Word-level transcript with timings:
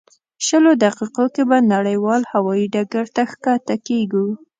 شلو 0.45 0.71
دقیقو 0.83 1.25
کې 1.33 1.43
به 1.49 1.57
نړیوال 1.73 2.21
هوایي 2.33 2.65
ډګر 2.73 3.05
ته 3.15 3.21
ښکته 3.31 3.75
کېږو. 3.87 4.25